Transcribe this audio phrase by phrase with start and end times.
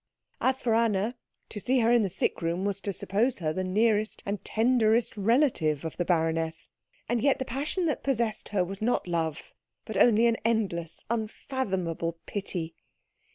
[0.39, 1.15] As for Anna,
[1.49, 5.15] to see her in the sick room was to suppose her the nearest and tenderest
[5.15, 6.69] relative of the baroness;
[7.07, 9.53] and yet the passion that possessed her was not love,
[9.85, 12.73] but only an endless, unfathomable pity.